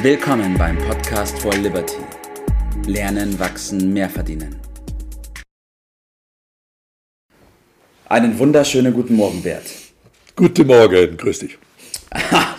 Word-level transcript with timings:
Willkommen 0.00 0.56
beim 0.56 0.78
Podcast 0.78 1.36
for 1.40 1.52
Liberty. 1.54 1.96
Lernen, 2.86 3.36
wachsen, 3.40 3.92
mehr 3.92 4.08
verdienen. 4.08 4.54
Einen 8.08 8.38
wunderschönen 8.38 8.94
guten 8.94 9.16
Morgen, 9.16 9.42
Bert. 9.42 9.64
Guten 10.36 10.68
Morgen, 10.68 11.16
grüß 11.16 11.40
dich. 11.40 11.58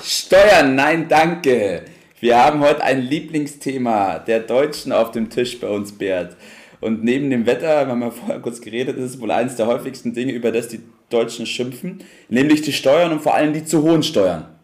Steuern, 0.04 0.76
nein, 0.76 1.08
danke. 1.08 1.84
Wir 2.20 2.44
haben 2.44 2.60
heute 2.60 2.84
ein 2.84 3.04
Lieblingsthema 3.04 4.20
der 4.20 4.42
Deutschen 4.42 4.92
auf 4.92 5.12
dem 5.12 5.30
Tisch 5.30 5.62
bei 5.62 5.70
uns, 5.70 5.94
Bert. 5.94 6.36
Und 6.82 7.06
neben 7.06 7.30
dem 7.30 7.46
Wetter, 7.46 7.86
wir 7.86 7.92
haben 7.94 8.02
ja 8.02 8.12
vorher 8.12 8.40
kurz 8.42 8.60
geredet, 8.60 8.98
ist 8.98 9.16
es 9.16 9.22
wohl 9.22 9.32
eines 9.32 9.56
der 9.56 9.68
häufigsten 9.68 10.14
Dinge, 10.14 10.34
über 10.34 10.52
das 10.52 10.68
die 10.68 10.82
Deutschen 11.10 11.46
schimpfen, 11.46 12.04
nämlich 12.28 12.64
die 12.64 12.74
Steuern 12.74 13.14
und 13.14 13.22
vor 13.22 13.34
allem 13.34 13.54
die 13.54 13.64
zu 13.64 13.82
hohen 13.82 14.04
Steuern. 14.04 14.59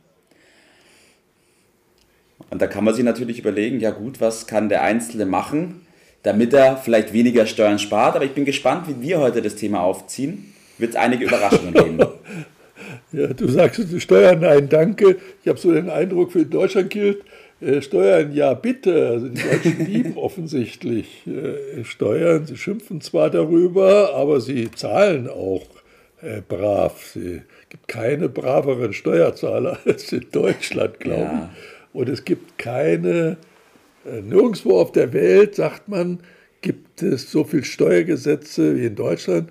Und 2.55 2.62
da 2.62 2.68
kann 2.68 2.86
man 2.86 2.94
sich 2.94 3.04
natürlich 3.04 3.40
überlegen, 3.40 3.82
ja 3.82 3.91
gut, 3.91 4.22
was 4.22 4.48
kann 4.48 4.70
der 4.70 4.82
Einzelne 4.82 5.26
machen, 5.26 5.82
damit 6.23 6.54
er 6.54 6.78
vielleicht 6.78 7.12
weniger 7.12 7.48
Steuern 7.48 7.80
spart. 7.80 8.16
Aber 8.16 8.23
ich 8.23 8.31
bin 8.31 8.45
gespannt, 8.45 8.88
wie 8.88 9.05
wir 9.05 9.20
heute 9.20 9.41
das 9.41 9.58
Thema 9.58 9.81
aufziehen. 9.81 10.54
Wird 10.78 10.91
es 10.91 10.95
einige 10.95 11.26
Überraschungen 11.26 11.73
geben. 11.73 12.00
Ja, 13.12 13.28
du 13.28 13.48
sagst 13.48 14.02
Steuern, 14.02 14.40
nein, 14.40 14.70
danke. 14.70 15.18
Ich 15.41 15.50
habe 15.50 15.59
so 15.59 15.73
den 15.73 15.90
Eindruck, 15.90 16.34
für 16.34 16.45
Deutschland 16.45 16.90
gilt, 16.90 17.23
äh, 17.62 17.81
Steuern, 17.81 18.34
ja 18.34 18.54
bitte. 18.54 19.09
Also 19.09 19.30
die 19.30 19.42
Deutschen 19.42 19.86
lieben 19.92 20.17
offensichtlich 20.17 21.26
äh, 21.26 21.84
Steuern. 21.84 22.45
Sie 22.45 22.58
schimpfen 22.58 23.02
zwar 23.02 23.30
darüber, 23.30 24.14
aber 24.14 24.40
sie 24.40 24.70
zahlen 24.72 25.30
auch 25.30 25.66
äh, 26.22 26.42
brav. 26.42 27.16
Es 27.16 27.42
gibt 27.70 27.88
keine 27.88 28.28
braveren 28.28 28.94
Steuerzahler 28.94 29.80
als 29.86 30.12
in 30.12 30.26
Deutschland, 30.31 31.00
glaube 31.00 31.22
ja. 31.22 31.50
ich. 31.53 31.76
Und 31.95 32.09
es 32.09 32.26
gibt 32.26 32.58
keine, 32.58 33.38
äh, 34.06 34.22
nirgendwo 34.22 34.81
auf 34.81 34.92
der 34.92 35.14
Welt, 35.14 35.56
sagt 35.56 35.88
man, 35.88 36.20
gibt 36.59 37.02
es 37.02 37.31
so 37.31 37.45
viele 37.45 37.64
Steuergesetze 37.64 38.75
wie 38.75 38.88
in 38.88 38.95
Deutschland. 38.95 39.50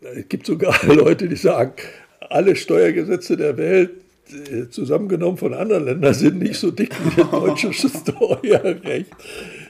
Es 0.00 0.26
gibt 0.26 0.46
sogar 0.46 0.74
Leute, 0.86 1.28
die 1.28 1.36
sagen, 1.36 1.74
alle 2.20 2.56
Steuergesetze 2.56 3.36
der 3.36 3.58
Welt 3.58 3.90
äh, 4.30 4.70
zusammengenommen 4.70 5.36
von 5.36 5.52
anderen 5.52 5.84
Ländern 5.84 6.14
sind 6.14 6.38
nicht 6.38 6.56
so 6.56 6.70
dick 6.70 6.94
wie 7.04 7.20
das 7.20 7.30
deutsche 7.30 7.72
Steuerrecht. 7.74 9.10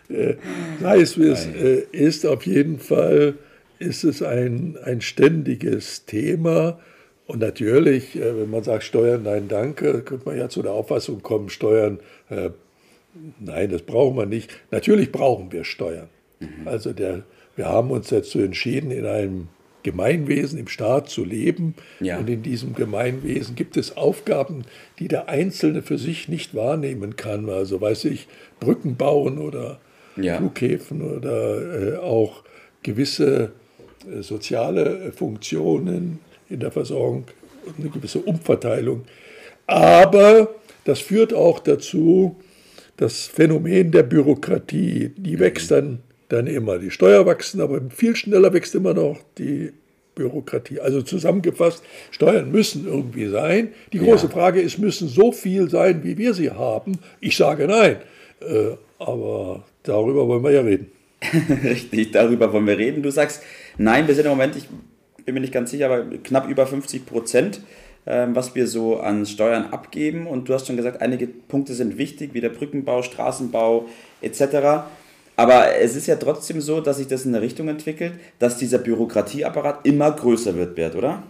Äh, 0.09 0.35
sei 0.81 1.01
es 1.01 1.19
wie 1.19 1.27
es 1.27 1.49
ist, 1.91 2.25
auf 2.25 2.47
jeden 2.47 2.79
Fall 2.79 3.35
ist 3.81 4.05
es 4.05 4.23
ein, 4.23 4.79
ein 4.85 5.01
ständiges 5.01 6.07
Thema. 6.07 6.79
Und 7.27 7.41
natürlich, 7.41 8.17
äh, 8.17 8.41
wenn 8.41 8.51
man 8.51 8.63
sagt 8.63 8.85
Steuern, 8.85 9.23
nein, 9.23 9.49
danke, 9.49 10.03
könnte 10.03 10.27
man 10.27 10.37
ja 10.37 10.49
zu 10.49 10.63
der 10.63 10.73
Auffassung 10.73 11.23
kommen, 11.23 11.49
Steuern, 11.51 12.01
äh, 12.31 12.51
nein, 13.39 13.71
das 13.71 13.83
brauchen 13.83 14.17
wir 14.17 14.27
nicht. 14.27 14.51
Natürlich 14.71 15.13
brauchen 15.13 15.53
wir 15.53 15.65
Steuern. 15.65 16.09
Mhm. 16.41 16.67
Also 16.67 16.93
der, 16.93 17.23
wir 17.57 17.67
haben 17.67 17.91
uns 17.91 18.09
dazu 18.09 18.41
entschieden, 18.41 18.91
in 18.91 19.07
einem 19.07 19.49
Gemeinwesen, 19.83 20.59
im 20.59 20.69
Staat 20.69 21.09
zu 21.09 21.25
leben. 21.25 21.75
Ja. 22.01 22.19
Und 22.19 22.29
in 22.31 22.43
diesem 22.43 22.75
Gemeinwesen 22.75 23.57
gibt 23.57 23.77
es 23.77 23.97
Aufgaben, 23.97 24.65
die 24.99 25.09
der 25.09 25.29
Einzelne 25.29 25.83
für 25.83 25.99
sich 25.99 26.29
nicht 26.29 26.55
wahrnehmen 26.55 27.17
kann. 27.17 27.49
Also 27.49 27.81
weiß 27.81 28.05
ich, 28.07 28.29
Brücken 28.61 28.97
bauen 28.97 29.39
oder 29.39 29.81
ja. 30.17 30.37
Flughäfen 30.37 31.03
oder 31.03 31.95
äh, 31.95 31.97
auch 31.97 32.45
gewisse 32.83 33.53
äh, 34.11 34.23
soziale 34.23 35.13
Funktionen 35.13 36.21
in 36.53 36.61
der 36.61 36.71
Versorgung 36.71 37.25
und 37.67 37.79
eine 37.79 37.89
gewisse 37.89 38.21
Umverteilung. 38.21 39.05
Aber 39.67 40.55
das 40.85 41.01
führt 41.01 41.33
auch 41.33 41.59
dazu, 41.61 42.37
das 42.97 43.27
Phänomen 43.27 43.91
der 43.91 44.03
Bürokratie, 44.03 45.11
die 45.17 45.39
wächst 45.39 45.71
dann, 45.71 46.01
dann 46.29 46.47
immer. 46.47 46.79
Die 46.79 46.91
Steuer 46.91 47.27
wachsen, 47.27 47.61
aber 47.61 47.81
viel 47.91 48.15
schneller 48.17 48.53
wächst 48.53 48.75
immer 48.75 48.95
noch 48.95 49.19
die 49.39 49.73
Bürokratie. 50.15 50.81
Also 50.81 51.03
zusammengefasst, 51.03 51.83
Steuern 52.11 52.51
müssen 52.51 52.87
irgendwie 52.87 53.29
sein. 53.29 53.69
Die 53.93 53.99
große 53.99 54.27
ja. 54.27 54.33
Frage 54.33 54.61
ist, 54.61 54.79
müssen 54.79 55.09
so 55.09 55.33
viel 55.33 55.71
sein, 55.71 56.05
wie 56.05 56.19
wir 56.19 56.35
sie 56.35 56.51
haben? 56.51 56.99
Ich 57.21 57.37
sage 57.37 57.67
nein. 57.67 57.97
Äh, 58.41 58.77
aber 58.99 59.65
darüber 59.83 60.29
wollen 60.29 60.45
wir 60.45 60.51
ja 60.51 60.61
reden. 60.61 60.91
Richtig, 61.65 62.13
darüber 62.13 62.53
wollen 62.53 62.67
wir 62.67 62.79
reden. 62.79 63.03
Du 63.03 63.11
sagst, 63.11 63.43
nein, 63.79 64.07
wir 64.07 64.15
sind 64.15 64.25
im 64.25 64.31
Moment, 64.31 64.57
ich 64.57 64.69
bin 65.25 65.35
mir 65.35 65.41
nicht 65.41 65.53
ganz 65.53 65.71
sicher, 65.71 65.87
aber 65.87 66.05
knapp 66.23 66.49
über 66.49 66.67
50 66.67 67.07
Prozent, 67.07 67.61
ähm, 68.07 68.35
was 68.35 68.55
wir 68.55 68.67
so 68.67 68.99
an 68.99 69.27
Steuern 69.27 69.67
abgeben. 69.67 70.27
Und 70.27 70.49
du 70.49 70.55
hast 70.55 70.67
schon 70.67 70.77
gesagt, 70.77 71.01
einige 71.01 71.27
Punkte 71.27 71.75
sind 71.75 71.99
wichtig, 71.99 72.35
wie 72.35 72.41
der 72.41 72.51
Brückenbau, 72.51 73.03
Straßenbau 73.03 73.87
etc. 74.21 74.85
Aber 75.37 75.77
es 75.77 75.97
ist 75.97 76.07
ja 76.07 76.17
trotzdem 76.17 76.61
so, 76.61 76.81
dass 76.81 76.99
sich 76.99 77.07
das 77.07 77.25
in 77.25 77.35
eine 77.35 77.43
Richtung 77.43 77.69
entwickelt, 77.69 78.13
dass 78.39 78.59
dieser 78.59 78.79
Bürokratieapparat 78.79 79.87
immer 79.87 80.11
größer 80.11 80.57
wird, 80.57 80.75
Bert, 80.75 80.95
oder? 80.95 81.23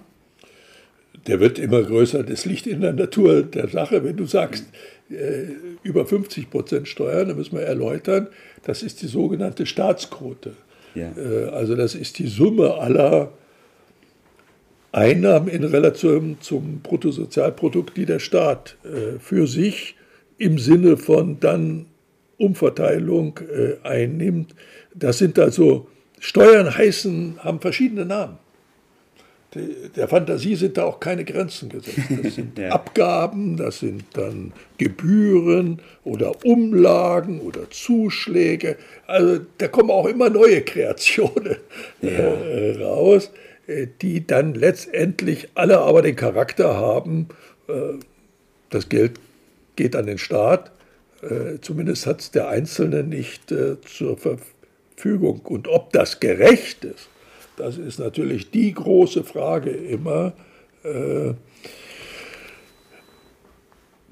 Der 1.27 1.39
wird 1.39 1.59
immer 1.59 1.83
größer. 1.83 2.25
Das 2.25 2.45
liegt 2.45 2.67
in 2.67 2.81
der 2.81 2.93
Natur 2.93 3.43
der 3.43 3.69
Sache. 3.69 4.03
Wenn 4.03 4.17
du 4.17 4.27
sagst, 4.27 4.65
äh, 5.11 5.45
über 5.83 6.07
50 6.07 6.51
Prozent 6.51 6.89
Steuern, 6.89 7.29
dann 7.29 7.37
müssen 7.37 7.57
wir 7.57 7.65
erläutern, 7.65 8.29
das 8.65 8.83
ist 8.83 9.03
die 9.03 9.07
sogenannte 9.07 9.67
Staatsquote. 9.67 10.53
Ja. 10.95 11.13
Äh, 11.17 11.51
also 11.51 11.77
das 11.77 11.95
ist 11.95 12.19
die 12.19 12.27
Summe 12.27 12.75
aller 12.75 13.33
Einnahmen 14.93 15.49
in 15.49 15.65
Relation 15.65 16.37
zum 16.41 16.81
Bruttosozialprodukt, 16.83 17.97
die 17.97 18.07
der 18.07 18.19
Staat 18.19 18.77
äh, 18.85 19.19
für 19.19 19.47
sich 19.47 19.97
im 20.39 20.59
Sinne 20.59 20.99
von 20.99 21.41
dann 21.41 21.87
Umverteilung 22.37 23.41
äh, 23.41 23.87
einnimmt. 23.87 24.55
Das 24.95 25.19
sind 25.19 25.39
also 25.39 25.89
Steuern 26.19 26.77
heißen, 26.77 27.39
haben 27.43 27.61
verschiedene 27.61 28.05
Namen. 28.05 28.39
Der 29.97 30.09
Fantasie 30.09 30.55
sind 30.57 30.79
da 30.79 30.85
auch 30.85 30.99
keine 30.99 31.25
Grenzen 31.25 31.69
gesetzt. 31.69 32.09
Das 32.23 32.35
sind 32.37 32.59
ja. 32.59 32.71
Abgaben, 32.71 33.57
das 33.57 33.81
sind 33.81 34.05
dann 34.15 34.53
Gebühren 34.79 35.81
oder 36.05 36.45
Umlagen 36.45 37.41
oder 37.41 37.71
Zuschläge. 37.71 38.77
Also 39.07 39.41
da 39.59 39.69
kommen 39.69 39.91
auch 39.91 40.07
immer 40.07 40.31
neue 40.31 40.63
Kreationen 40.63 41.57
ja. 42.01 42.09
äh, 42.09 42.83
raus. 42.83 43.31
Äh, 43.69 43.87
die 44.01 44.27
dann 44.27 44.55
letztendlich 44.55 45.51
alle 45.55 45.79
aber 45.81 46.03
den 46.03 46.17
Charakter 46.17 46.77
haben, 46.77 47.29
äh, 47.69 47.95
das 48.71 48.89
Geld 48.89 49.21
geht 49.77 49.95
an 49.95 50.07
den 50.07 50.19
Staat, 50.19 50.73
äh, 51.23 51.61
zumindest 51.61 52.07
hat 52.07 52.21
es 52.21 52.31
der 52.33 52.49
Einzelne 52.49 53.05
nicht 53.05 53.55
zur 53.87 54.19
Verfügung. 54.19 55.41
Und 55.45 55.69
ob 55.69 55.93
das 55.93 56.19
gerecht 56.19 56.85
ist, 56.85 57.09
das 57.57 57.79
ist 57.79 58.01
natürlich 58.01 58.51
die 58.51 58.73
große 58.75 59.23
Frage 59.25 59.71
immer. 59.71 60.33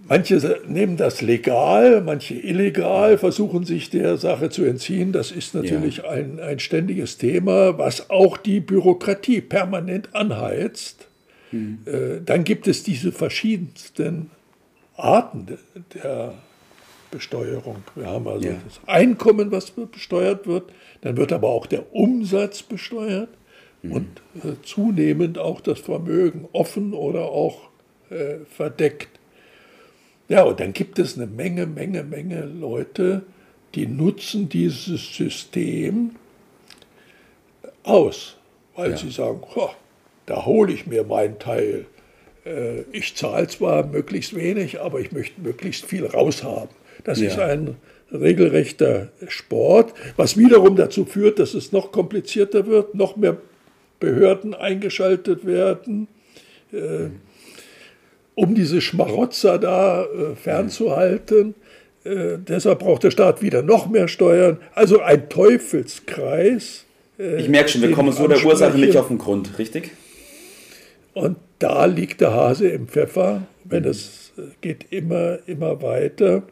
Manche 0.09 0.61
nehmen 0.67 0.97
das 0.97 1.23
legal, 1.23 2.01
manche 2.01 2.35
illegal, 2.35 3.19
versuchen 3.19 3.65
sich 3.65 3.91
der 3.91 4.17
Sache 4.17 4.51
zu 4.51 4.65
entziehen. 4.65 5.13
Das 5.13 5.31
ist 5.31 5.55
natürlich 5.55 5.99
ja. 5.99 6.09
ein, 6.09 6.41
ein 6.41 6.59
ständiges 6.59 7.19
Thema, 7.19 7.79
was 7.79 8.11
auch 8.11 8.37
die 8.37 8.61
Bürokratie 8.61 9.41
permanent 9.41 10.15
anheizt. 10.15 11.07
Mhm. 11.53 11.79
Äh, 11.87 12.21
dann 12.25 12.45
gibt 12.45 12.67
es 12.67 12.83
diese 12.83 13.13
verschiedensten 13.13 14.31
Arten 14.97 15.59
der 15.95 16.35
Besteuerung. 17.11 17.83
Wir 17.95 18.07
haben 18.07 18.27
also 18.29 18.49
ja. 18.49 18.55
das 18.65 18.81
Einkommen, 18.87 19.51
was 19.51 19.71
besteuert 19.71 20.47
wird, 20.47 20.73
dann 21.01 21.17
wird 21.17 21.33
aber 21.33 21.49
auch 21.49 21.67
der 21.67 21.95
Umsatz 21.95 22.63
besteuert 22.63 23.29
mhm. 23.83 23.93
und 23.93 24.09
äh, 24.45 24.55
zunehmend 24.63 25.39
auch 25.39 25.61
das 25.61 25.81
Vermögen 25.81 26.49
offen 26.53 26.95
oder 26.95 27.27
auch 27.27 27.69
äh, 28.11 28.45
verdeckt. 28.49 29.20
Ja, 30.31 30.45
und 30.45 30.61
dann 30.61 30.73
gibt 30.73 31.01
es 31.01 31.17
eine 31.17 31.27
Menge, 31.27 31.67
Menge, 31.67 32.05
Menge 32.05 32.45
Leute, 32.45 33.23
die 33.75 33.89
nutzen 33.89 34.49
dieses 34.49 35.13
System 35.13 36.13
aus, 37.83 38.37
weil 38.77 38.93
ja. 38.93 38.97
sie 38.97 39.11
sagen, 39.11 39.41
da 40.27 40.47
hole 40.47 40.73
ich 40.73 40.87
mir 40.87 41.03
meinen 41.03 41.41
Teil. 41.41 41.87
Äh, 42.47 42.83
ich 42.93 43.17
zahle 43.17 43.49
zwar 43.49 43.85
möglichst 43.85 44.33
wenig, 44.37 44.81
aber 44.81 45.01
ich 45.01 45.11
möchte 45.11 45.41
möglichst 45.41 45.87
viel 45.87 46.07
raushaben. 46.07 46.77
Das 47.03 47.19
ja. 47.21 47.27
ist 47.27 47.39
ein 47.41 47.75
regelrechter 48.13 49.09
Sport, 49.27 49.95
was 50.17 50.37
wiederum 50.37 50.77
dazu 50.77 51.07
führt, 51.07 51.41
dass 51.41 51.55
es 51.55 51.73
noch 51.73 51.91
komplizierter 51.91 52.69
wird, 52.69 52.95
noch 52.95 53.17
mehr 53.17 53.37
Behörden 53.99 54.55
eingeschaltet 54.55 55.45
werden. 55.45 56.07
Äh, 56.73 56.77
mhm 56.77 57.30
um 58.41 58.55
diese 58.55 58.81
Schmarotzer 58.81 59.59
da 59.59 60.05
äh, 60.05 60.35
fernzuhalten. 60.35 61.55
Äh, 62.05 62.39
deshalb 62.39 62.79
braucht 62.79 63.05
der 63.05 63.11
Staat 63.11 63.43
wieder 63.43 63.61
noch 63.61 63.87
mehr 63.87 64.09
Steuern. 64.09 64.57
Also 64.75 65.03
ein 65.03 65.29
Teufelskreis. 65.29 66.87
Äh, 67.19 67.43
ich 67.43 67.51
merke 67.51 67.69
schon, 67.69 67.83
wir 67.83 67.93
kommen 67.93 68.13
so 68.13 68.27
der 68.27 68.43
Ursache 68.43 68.79
nicht 68.79 68.97
auf 68.97 69.09
den 69.09 69.19
Grund, 69.19 69.59
richtig? 69.59 69.91
Und 71.13 71.37
da 71.59 71.85
liegt 71.85 72.23
der 72.23 72.33
Hase 72.33 72.69
im 72.69 72.89
Pfeffer, 72.89 73.43
wenn 73.65 73.83
mhm. 73.83 73.91
es 73.91 74.33
äh, 74.39 74.43
geht 74.63 74.87
immer, 74.91 75.41
immer 75.47 75.83
weiter. 75.83 76.43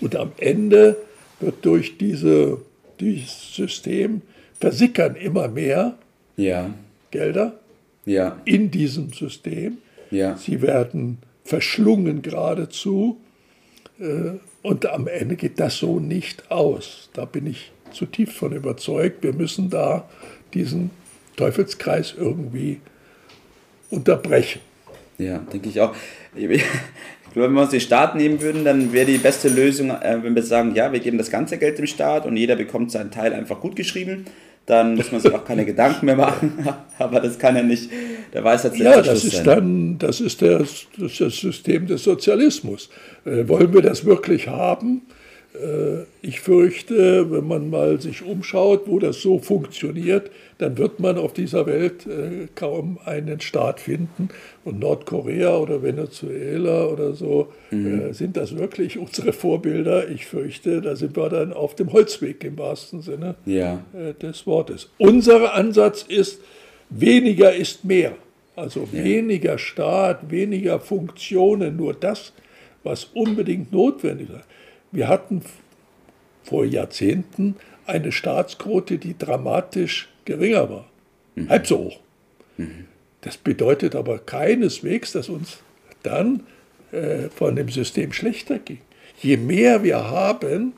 Und 0.00 0.14
am 0.14 0.30
Ende 0.36 0.96
wird 1.40 1.64
durch 1.64 1.98
diese, 1.98 2.58
dieses 3.00 3.56
System 3.56 4.22
versickern 4.60 5.16
immer 5.16 5.48
mehr 5.48 5.94
ja. 6.36 6.72
Gelder 7.10 7.54
ja. 8.04 8.40
in 8.44 8.70
diesem 8.70 9.12
System. 9.12 9.78
Ja. 10.10 10.36
Sie 10.36 10.62
werden 10.62 11.18
verschlungen 11.44 12.22
geradezu. 12.22 13.18
Äh, 13.98 14.38
und 14.62 14.86
am 14.86 15.06
Ende 15.06 15.36
geht 15.36 15.60
das 15.60 15.78
so 15.78 16.00
nicht 16.00 16.50
aus. 16.50 17.10
Da 17.12 17.24
bin 17.24 17.46
ich 17.46 17.72
zutiefst 17.92 18.36
von 18.36 18.52
überzeugt. 18.52 19.22
Wir 19.22 19.32
müssen 19.32 19.70
da 19.70 20.08
diesen 20.54 20.90
Teufelskreis 21.36 22.14
irgendwie 22.18 22.80
unterbrechen. 23.90 24.60
Ja, 25.18 25.38
denke 25.38 25.68
ich 25.68 25.80
auch. 25.80 25.94
Ich 26.34 26.46
glaube, 27.32 27.48
wenn 27.48 27.52
wir 27.54 27.62
uns 27.62 27.70
den 27.70 27.80
Staat 27.80 28.16
nehmen 28.16 28.40
würden, 28.40 28.64
dann 28.64 28.92
wäre 28.92 29.06
die 29.06 29.18
beste 29.18 29.48
Lösung, 29.48 29.90
äh, 29.90 30.18
wenn 30.22 30.34
wir 30.34 30.42
sagen, 30.42 30.74
ja, 30.74 30.92
wir 30.92 31.00
geben 31.00 31.18
das 31.18 31.30
ganze 31.30 31.58
Geld 31.58 31.78
dem 31.78 31.86
Staat 31.86 32.26
und 32.26 32.36
jeder 32.36 32.56
bekommt 32.56 32.90
seinen 32.90 33.10
Teil 33.10 33.32
einfach 33.32 33.60
gut 33.60 33.76
geschrieben 33.76 34.26
dann 34.66 34.96
muss 34.96 35.12
man 35.12 35.20
sich 35.20 35.32
auch 35.32 35.44
keine 35.44 35.64
Gedanken 35.64 36.06
mehr 36.06 36.16
machen. 36.16 36.66
Aber 36.98 37.20
das 37.20 37.38
kann 37.38 37.56
ja 37.56 37.62
nicht 37.62 37.88
der 38.34 38.44
Weisheit 38.44 38.76
Ja, 38.76 39.00
das 39.00 39.24
ist 39.24 39.36
sein. 39.36 39.44
dann, 39.44 39.98
das 39.98 40.20
ist, 40.20 40.40
der, 40.40 40.58
das 40.58 40.86
ist 40.98 41.20
das 41.20 41.36
System 41.36 41.86
des 41.86 42.04
Sozialismus. 42.04 42.90
Äh, 43.24 43.48
wollen 43.48 43.72
wir 43.72 43.82
das 43.82 44.04
wirklich 44.04 44.48
haben? 44.48 45.02
Äh, 45.62 46.04
ich 46.22 46.40
fürchte, 46.40 47.30
wenn 47.30 47.46
man 47.46 47.70
mal 47.70 48.00
sich 48.00 48.24
umschaut, 48.24 48.82
wo 48.86 48.98
das 48.98 49.22
so 49.22 49.38
funktioniert, 49.38 50.30
dann 50.58 50.78
wird 50.78 51.00
man 51.00 51.18
auf 51.18 51.32
dieser 51.32 51.66
Welt 51.66 52.06
äh, 52.06 52.48
kaum 52.54 52.98
einen 53.04 53.40
Staat 53.40 53.80
finden. 53.80 54.28
Und 54.64 54.80
Nordkorea 54.80 55.56
oder 55.56 55.82
Venezuela 55.82 56.86
oder 56.86 57.12
so, 57.12 57.52
mhm. 57.70 58.12
sind 58.12 58.36
das 58.36 58.56
wirklich 58.56 58.98
unsere 58.98 59.32
Vorbilder? 59.32 60.08
Ich 60.08 60.26
fürchte, 60.26 60.80
da 60.80 60.96
sind 60.96 61.16
wir 61.16 61.28
dann 61.28 61.52
auf 61.52 61.74
dem 61.74 61.92
Holzweg 61.92 62.42
im 62.44 62.58
wahrsten 62.58 63.00
Sinne 63.00 63.36
ja. 63.44 63.84
des 64.20 64.46
Wortes. 64.46 64.90
Unser 64.98 65.54
Ansatz 65.54 66.02
ist, 66.02 66.40
weniger 66.90 67.54
ist 67.54 67.84
mehr. 67.84 68.12
Also 68.56 68.88
ja. 68.90 69.04
weniger 69.04 69.58
Staat, 69.58 70.30
weniger 70.30 70.80
Funktionen, 70.80 71.76
nur 71.76 71.92
das, 71.94 72.32
was 72.82 73.04
unbedingt 73.04 73.70
notwendig 73.70 74.30
ist. 74.30 74.46
Wir 74.92 75.08
hatten 75.08 75.42
vor 76.44 76.64
Jahrzehnten 76.64 77.56
eine 77.86 78.12
Staatsquote, 78.12 78.98
die 78.98 79.16
dramatisch 79.16 80.08
geringer 80.24 80.68
war. 80.70 80.86
Mhm. 81.34 81.48
Halb 81.48 81.66
so 81.66 81.78
hoch. 81.78 82.00
Mhm. 82.56 82.86
Das 83.20 83.36
bedeutet 83.36 83.94
aber 83.94 84.18
keineswegs, 84.18 85.12
dass 85.12 85.28
uns 85.28 85.58
dann 86.02 86.44
äh, 86.92 87.28
von 87.28 87.56
dem 87.56 87.68
System 87.68 88.12
schlechter 88.12 88.58
ging. 88.58 88.80
Je 89.20 89.36
mehr 89.36 89.82
wir 89.82 90.08
haben, 90.08 90.74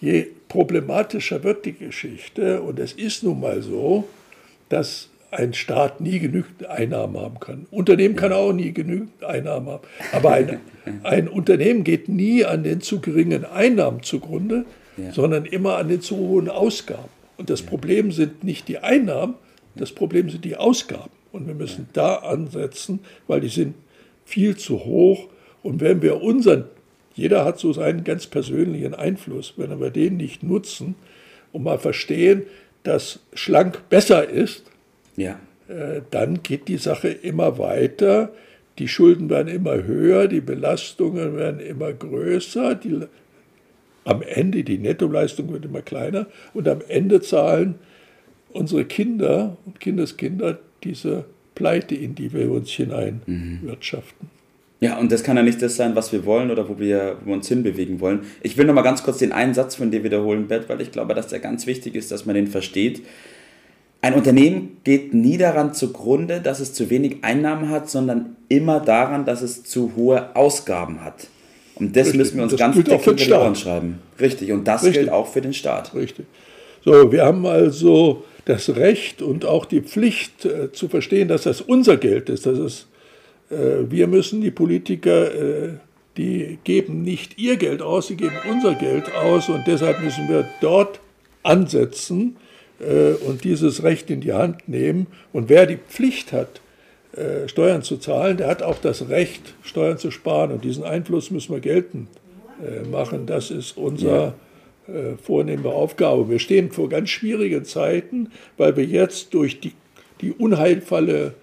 je 0.00 0.26
problematischer 0.48 1.42
wird 1.42 1.64
die 1.64 1.72
Geschichte. 1.72 2.60
Und 2.60 2.78
es 2.78 2.92
ist 2.92 3.22
nun 3.22 3.40
mal 3.40 3.62
so, 3.62 4.08
dass 4.68 5.08
ein 5.34 5.52
Staat 5.52 6.00
nie 6.00 6.18
genügend 6.20 6.66
Einnahmen 6.66 7.18
haben 7.18 7.40
kann. 7.40 7.66
Unternehmen 7.70 8.16
kann 8.16 8.32
auch 8.32 8.52
nie 8.52 8.72
genügend 8.72 9.22
Einnahmen 9.24 9.68
haben. 9.68 9.86
Aber 10.12 10.32
ein, 10.32 10.60
ein 11.02 11.28
Unternehmen 11.28 11.84
geht 11.84 12.08
nie 12.08 12.44
an 12.44 12.62
den 12.62 12.80
zu 12.80 13.00
geringen 13.00 13.44
Einnahmen 13.44 14.02
zugrunde, 14.02 14.64
ja. 14.96 15.12
sondern 15.12 15.44
immer 15.44 15.76
an 15.76 15.88
den 15.88 16.00
zu 16.00 16.16
hohen 16.16 16.48
Ausgaben. 16.48 17.08
Und 17.36 17.50
das 17.50 17.60
ja. 17.60 17.66
Problem 17.66 18.12
sind 18.12 18.44
nicht 18.44 18.68
die 18.68 18.78
Einnahmen, 18.78 19.34
das 19.74 19.92
Problem 19.92 20.30
sind 20.30 20.44
die 20.44 20.56
Ausgaben. 20.56 21.10
Und 21.32 21.48
wir 21.48 21.54
müssen 21.54 21.88
da 21.92 22.16
ansetzen, 22.16 23.00
weil 23.26 23.40
die 23.40 23.48
sind 23.48 23.74
viel 24.24 24.56
zu 24.56 24.84
hoch. 24.84 25.26
Und 25.64 25.80
wenn 25.80 26.00
wir 26.00 26.22
unseren, 26.22 26.64
jeder 27.14 27.44
hat 27.44 27.58
so 27.58 27.72
seinen 27.72 28.04
ganz 28.04 28.28
persönlichen 28.28 28.94
Einfluss, 28.94 29.54
wenn 29.56 29.80
wir 29.80 29.90
den 29.90 30.16
nicht 30.16 30.44
nutzen 30.44 30.94
und 31.52 31.64
mal 31.64 31.78
verstehen, 31.78 32.44
dass 32.84 33.20
schlank 33.32 33.88
besser 33.88 34.28
ist, 34.28 34.64
ja. 35.16 35.38
Äh, 35.68 36.02
dann 36.10 36.42
geht 36.42 36.68
die 36.68 36.76
Sache 36.76 37.08
immer 37.08 37.58
weiter. 37.58 38.30
Die 38.78 38.88
Schulden 38.88 39.30
werden 39.30 39.48
immer 39.48 39.84
höher, 39.84 40.26
die 40.26 40.40
Belastungen 40.40 41.36
werden 41.36 41.60
immer 41.60 41.92
größer, 41.92 42.74
die, 42.74 43.00
am 44.04 44.22
Ende 44.22 44.64
die 44.64 44.78
Nettoleistung 44.78 45.52
wird 45.52 45.64
immer 45.64 45.80
kleiner 45.80 46.26
und 46.54 46.68
am 46.68 46.80
Ende 46.88 47.20
zahlen 47.20 47.76
unsere 48.52 48.84
Kinder 48.84 49.56
und 49.64 49.80
Kindeskinder 49.80 50.58
diese 50.82 51.24
Pleite, 51.54 51.94
in 51.94 52.14
die 52.14 52.32
wir 52.32 52.50
uns 52.50 52.70
hineinwirtschaften. 52.70 54.28
Mhm. 54.28 54.34
Ja, 54.80 54.98
und 54.98 55.10
das 55.12 55.22
kann 55.22 55.36
ja 55.36 55.42
nicht 55.42 55.62
das 55.62 55.76
sein, 55.76 55.94
was 55.94 56.12
wir 56.12 56.26
wollen 56.26 56.50
oder 56.50 56.68
wo 56.68 56.78
wir, 56.78 57.16
wo 57.22 57.28
wir 57.28 57.34
uns 57.34 57.48
hinbewegen 57.48 58.00
wollen. 58.00 58.20
Ich 58.42 58.58
will 58.58 58.66
noch 58.66 58.74
mal 58.74 58.82
ganz 58.82 59.02
kurz 59.02 59.18
den 59.18 59.32
einen 59.32 59.54
Satz 59.54 59.76
von 59.76 59.90
dir 59.90 60.04
wiederholen, 60.04 60.48
Bert, 60.48 60.68
weil 60.68 60.80
ich 60.80 60.90
glaube, 60.90 61.14
dass 61.14 61.28
der 61.28 61.38
ganz 61.38 61.66
wichtig 61.66 61.94
ist, 61.94 62.10
dass 62.10 62.26
man 62.26 62.34
den 62.34 62.48
versteht. 62.48 63.02
Ein 64.04 64.12
Unternehmen 64.12 64.76
geht 64.84 65.14
nie 65.14 65.38
daran 65.38 65.72
zugrunde, 65.72 66.42
dass 66.42 66.60
es 66.60 66.74
zu 66.74 66.90
wenig 66.90 67.16
Einnahmen 67.22 67.70
hat, 67.70 67.88
sondern 67.88 68.36
immer 68.50 68.78
daran, 68.80 69.24
dass 69.24 69.40
es 69.40 69.64
zu 69.64 69.92
hohe 69.96 70.36
Ausgaben 70.36 71.02
hat. 71.02 71.28
Und 71.76 71.96
das 71.96 72.08
Richtig. 72.08 72.18
müssen 72.18 72.36
wir 72.36 72.42
uns 72.42 72.52
das 72.52 72.60
ganz 72.60 72.76
dick 72.76 72.86
hinter 72.86 73.14
die 73.14 73.32
Ohren 73.32 73.54
schreiben. 73.54 74.00
Richtig, 74.20 74.52
und 74.52 74.68
das 74.68 74.82
Richtig. 74.82 75.04
gilt 75.04 75.10
auch 75.10 75.26
für 75.26 75.40
den 75.40 75.54
Staat. 75.54 75.94
Richtig. 75.94 76.26
So, 76.84 77.12
wir 77.12 77.24
haben 77.24 77.46
also 77.46 78.24
das 78.44 78.76
Recht 78.76 79.22
und 79.22 79.46
auch 79.46 79.64
die 79.64 79.80
Pflicht 79.80 80.44
äh, 80.44 80.70
zu 80.70 80.88
verstehen, 80.88 81.28
dass 81.28 81.44
das 81.44 81.62
unser 81.62 81.96
Geld 81.96 82.28
ist. 82.28 82.44
Das 82.44 82.58
ist 82.58 82.88
äh, 83.50 83.90
wir 83.90 84.06
müssen, 84.06 84.42
die 84.42 84.50
Politiker, 84.50 85.34
äh, 85.34 85.68
die 86.18 86.58
geben 86.64 87.00
nicht 87.00 87.38
ihr 87.38 87.56
Geld 87.56 87.80
aus, 87.80 88.08
sie 88.08 88.16
geben 88.16 88.36
unser 88.50 88.74
Geld 88.74 89.14
aus 89.14 89.48
und 89.48 89.66
deshalb 89.66 90.02
müssen 90.02 90.28
wir 90.28 90.46
dort 90.60 91.00
ansetzen 91.42 92.36
und 92.80 93.44
dieses 93.44 93.82
Recht 93.82 94.10
in 94.10 94.20
die 94.20 94.32
Hand 94.32 94.68
nehmen. 94.68 95.06
Und 95.32 95.48
wer 95.48 95.66
die 95.66 95.76
Pflicht 95.76 96.32
hat, 96.32 96.60
äh, 97.16 97.48
Steuern 97.48 97.82
zu 97.82 97.98
zahlen, 97.98 98.36
der 98.36 98.48
hat 98.48 98.62
auch 98.62 98.78
das 98.78 99.08
Recht, 99.08 99.54
Steuern 99.62 99.98
zu 99.98 100.10
sparen. 100.10 100.50
Und 100.50 100.64
diesen 100.64 100.82
Einfluss 100.82 101.30
müssen 101.30 101.52
wir 101.52 101.60
geltend 101.60 102.08
äh, 102.60 102.86
machen. 102.88 103.26
Das 103.26 103.50
ist 103.50 103.76
unser 103.76 104.34
ja. 104.86 105.16
vornehme 105.22 105.70
Aufgabe. 105.70 106.28
Wir 106.28 106.38
stehen 106.38 106.70
vor 106.70 106.90
ganz 106.90 107.08
schwierigen 107.08 107.64
Zeiten, 107.64 108.30
weil 108.58 108.76
wir 108.76 108.84
jetzt 108.84 109.32
durch 109.32 109.60
die, 109.60 109.72
die 110.20 110.32
unheilvolle 110.32 111.34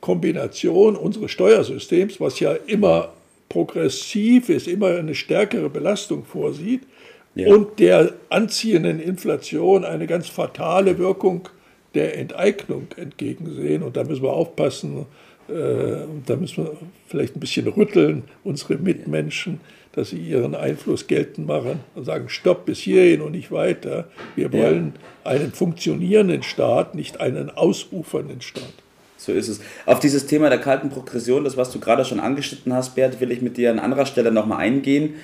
Kombination 0.00 0.94
unseres 0.94 1.32
Steuersystems, 1.32 2.20
was 2.20 2.38
ja 2.38 2.52
immer 2.52 3.12
progressiv 3.48 4.50
ist, 4.50 4.68
immer 4.68 4.88
eine 4.88 5.14
stärkere 5.14 5.68
Belastung 5.68 6.24
vorsieht, 6.24 6.82
ja. 7.36 7.54
und 7.54 7.78
der 7.78 8.14
anziehenden 8.30 8.98
Inflation 8.98 9.84
eine 9.84 10.06
ganz 10.06 10.28
fatale 10.28 10.98
Wirkung 10.98 11.48
der 11.94 12.18
Enteignung 12.18 12.88
entgegensehen. 12.96 13.82
Und 13.82 13.96
da 13.96 14.04
müssen 14.04 14.22
wir 14.22 14.32
aufpassen, 14.32 15.06
äh, 15.48 15.52
da 16.26 16.36
müssen 16.36 16.64
wir 16.64 16.76
vielleicht 17.06 17.36
ein 17.36 17.40
bisschen 17.40 17.68
rütteln, 17.68 18.24
unsere 18.42 18.76
Mitmenschen, 18.76 19.60
dass 19.92 20.10
sie 20.10 20.18
ihren 20.18 20.54
Einfluss 20.54 21.06
geltend 21.06 21.46
machen 21.46 21.80
und 21.94 22.04
sagen, 22.04 22.28
stopp 22.28 22.66
bis 22.66 22.80
hierhin 22.80 23.20
und 23.20 23.32
nicht 23.32 23.52
weiter. 23.52 24.08
Wir 24.34 24.52
wollen 24.52 24.94
ja. 25.24 25.30
einen 25.30 25.52
funktionierenden 25.52 26.42
Staat, 26.42 26.94
nicht 26.94 27.20
einen 27.20 27.50
ausufernden 27.50 28.40
Staat. 28.40 28.74
So 29.16 29.32
ist 29.32 29.48
es. 29.48 29.60
Auf 29.86 29.98
dieses 30.00 30.26
Thema 30.26 30.50
der 30.50 30.58
kalten 30.58 30.90
Progression, 30.90 31.44
das 31.44 31.56
was 31.56 31.70
du 31.70 31.80
gerade 31.80 32.04
schon 32.04 32.20
angeschnitten 32.20 32.74
hast, 32.74 32.94
Bert, 32.94 33.20
will 33.20 33.30
ich 33.30 33.40
mit 33.40 33.56
dir 33.56 33.70
an 33.70 33.78
anderer 33.78 34.06
Stelle 34.06 34.30
nochmal 34.30 34.58
eingehen. 34.58 35.14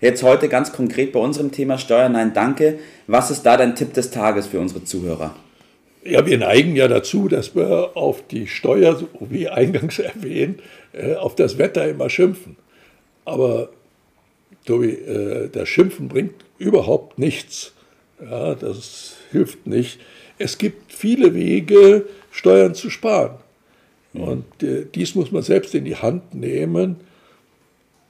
Jetzt 0.00 0.22
heute 0.22 0.48
ganz 0.48 0.72
konkret 0.72 1.12
bei 1.12 1.20
unserem 1.20 1.52
Thema 1.52 1.76
Steuern, 1.76 2.12
nein, 2.12 2.32
danke. 2.32 2.78
Was 3.06 3.30
ist 3.30 3.42
da 3.42 3.58
dein 3.58 3.76
Tipp 3.76 3.92
des 3.92 4.10
Tages 4.10 4.46
für 4.46 4.58
unsere 4.58 4.82
Zuhörer? 4.82 5.36
Ja, 6.02 6.24
wir 6.24 6.38
neigen 6.38 6.74
ja 6.74 6.88
dazu, 6.88 7.28
dass 7.28 7.54
wir 7.54 7.90
auf 7.94 8.26
die 8.26 8.46
Steuer, 8.46 9.02
wie 9.20 9.48
eingangs 9.48 9.98
erwähnt, 9.98 10.60
äh, 10.92 11.16
auf 11.16 11.34
das 11.34 11.58
Wetter 11.58 11.86
immer 11.86 12.08
schimpfen. 12.08 12.56
Aber 13.26 13.68
Tobi, 14.64 14.92
äh, 14.92 15.50
das 15.50 15.68
Schimpfen 15.68 16.08
bringt 16.08 16.32
überhaupt 16.58 17.18
nichts. 17.18 17.74
Ja, 18.22 18.54
das 18.54 19.16
hilft 19.30 19.66
nicht. 19.66 20.00
Es 20.38 20.56
gibt 20.56 20.94
viele 20.94 21.34
Wege, 21.34 22.06
Steuern 22.30 22.74
zu 22.74 22.88
sparen. 22.88 23.34
Und 24.14 24.62
äh, 24.62 24.86
dies 24.94 25.14
muss 25.14 25.30
man 25.30 25.42
selbst 25.42 25.74
in 25.74 25.84
die 25.84 25.96
Hand 25.96 26.34
nehmen. 26.34 26.96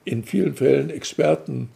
In 0.04 0.23
vielen 0.23 0.54
Fällen 0.54 0.90
Experten 0.90 1.68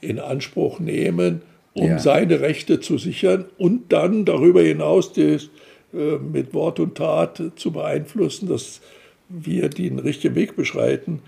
in 0.00 0.18
Anspruch 0.18 0.78
nehmen, 0.78 1.42
um 1.74 1.88
ja. 1.88 1.98
seine 1.98 2.40
Rechte 2.40 2.80
zu 2.80 2.98
sichern 2.98 3.44
und 3.58 3.92
dann 3.92 4.24
darüber 4.24 4.62
hinaus 4.62 5.12
das, 5.12 5.50
äh, 5.92 6.18
mit 6.18 6.54
Wort 6.54 6.80
und 6.80 6.96
Tat 6.96 7.42
zu 7.56 7.70
beeinflussen, 7.70 8.48
dass 8.48 8.80
wir 9.28 9.68
den 9.68 9.98
richtigen 9.98 10.34
Weg 10.34 10.56
beschreiten. 10.56 11.20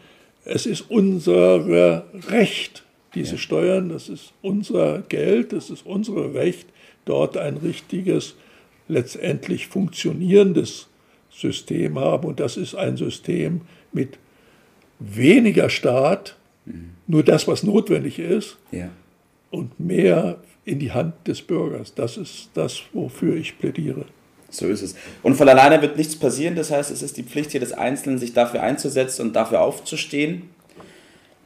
Es 0.45 0.67
ist 0.67 0.91
unser 0.91 1.67
Recht, 2.31 2.85
diese 3.15 3.33
ja. 3.33 3.39
Steuern, 3.39 3.89
das 3.89 4.09
ist 4.09 4.33
unser 4.41 5.03
Geld, 5.09 5.53
das 5.53 5.69
ist 5.71 5.85
unser 5.85 6.35
Recht, 6.35 6.67
dort 7.05 7.37
ein 7.37 7.59
richtiges, 7.59 8.37
letztendlich 8.89 9.67
funktionierendes 9.67 10.89
System 11.31 11.99
haben. 11.99 12.27
Und 12.27 12.41
das 12.41 12.57
ist 12.57 12.75
ein 12.75 12.97
System 12.97 13.63
mit 13.93 14.19
weniger 14.99 15.69
Staat, 15.69 16.38
mhm 16.69 16.99
nur 17.09 17.23
das, 17.25 17.49
was 17.49 17.63
notwendig 17.63 18.19
ist 18.21 18.59
Ja. 18.71 18.91
und 19.51 19.81
mehr 19.81 20.37
in 20.65 20.79
die 20.79 20.93
Hand 20.93 21.15
des 21.27 21.41
Bürgers. 21.43 21.95
Das 21.95 22.17
ist 22.19 22.51
das, 22.55 22.83
wofür 22.93 23.35
ich 23.35 23.59
plädiere. 23.59 24.05
So 24.51 24.67
ist 24.67 24.83
es. 24.83 24.95
Und 25.23 25.35
von 25.35 25.49
alleine 25.49 25.81
wird 25.83 25.97
nichts 25.97 26.17
passieren. 26.17 26.55
Das 26.55 26.71
heißt, 26.71 26.91
es 26.91 27.03
ist 27.03 27.17
die 27.17 27.23
Pflicht 27.23 27.53
jedes 27.55 27.73
Einzelnen, 27.73 28.19
sich 28.19 28.35
dafür 28.35 28.63
einzusetzen 28.63 29.23
und 29.23 29.37
dafür 29.37 29.63
aufzustehen. 29.63 30.43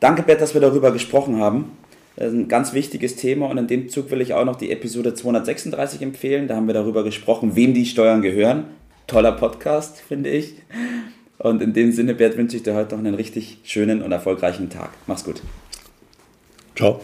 Danke, 0.01 0.23
Bert, 0.23 0.41
dass 0.41 0.55
wir 0.55 0.61
darüber 0.61 0.91
gesprochen 0.93 1.39
haben. 1.39 1.77
Das 2.17 2.29
ist 2.33 2.35
ein 2.35 2.49
ganz 2.49 2.73
wichtiges 2.75 3.17
Thema 3.17 3.49
und 3.49 3.57
in 3.59 3.69
dem 3.69 3.89
Zug 3.89 4.11
will 4.11 4.21
ich 4.21 4.35
auch 4.35 4.45
noch 4.45 4.57
die 4.57 4.71
Episode 4.71 5.15
236 5.15 6.03
empfehlen. 6.03 6.49
Da 6.49 6.57
haben 6.57 6.67
wir 6.67 6.75
darüber 6.75 7.05
gesprochen, 7.05 7.55
wem 7.57 7.73
die 7.73 7.87
Steuern 7.87 8.21
gehören. 8.21 8.65
Toller 9.07 9.33
Podcast, 9.33 10.01
finde 10.01 10.31
ich. 10.31 10.55
Und 11.43 11.61
in 11.61 11.73
dem 11.73 11.91
Sinne, 11.91 12.15
Bert, 12.15 12.37
wünsche 12.37 12.57
ich 12.57 12.63
dir 12.63 12.75
heute 12.75 12.95
noch 12.95 13.01
einen 13.01 13.15
richtig 13.15 13.59
schönen 13.65 14.01
und 14.01 14.13
erfolgreichen 14.13 14.71
Tag. 14.71 14.91
Mach's 15.09 15.25
gut. 15.25 15.43
Ciao. 16.77 17.01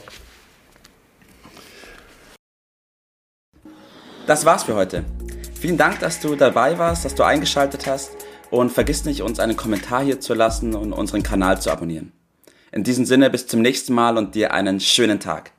Das 4.29 4.45
war's 4.45 4.63
für 4.63 4.77
heute. 4.77 5.05
Vielen 5.61 5.77
Dank, 5.77 5.99
dass 5.99 6.21
du 6.21 6.37
dabei 6.37 6.79
warst, 6.79 7.05
dass 7.05 7.17
du 7.17 7.25
eingeschaltet 7.25 7.89
hast 7.89 8.13
und 8.51 8.71
vergiss 8.71 9.05
nicht, 9.05 9.23
uns 9.23 9.41
einen 9.41 9.57
Kommentar 9.57 10.05
hier 10.05 10.21
zu 10.21 10.35
lassen 10.35 10.77
und 10.77 10.93
unseren 10.93 11.25
Kanal 11.25 11.61
zu 11.61 11.71
abonnieren. 11.73 12.13
In 12.71 12.85
diesem 12.85 13.07
Sinne, 13.07 13.31
bis 13.31 13.49
zum 13.49 13.61
nächsten 13.61 13.93
Mal 13.93 14.17
und 14.17 14.37
dir 14.37 14.53
einen 14.53 14.79
schönen 14.79 15.19
Tag. 15.19 15.51